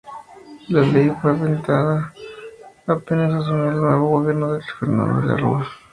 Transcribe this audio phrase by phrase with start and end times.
[0.69, 2.11] La ley fue vetada
[2.87, 5.67] apenas asumió el nuevo gobierno de Fernando De la Rúa.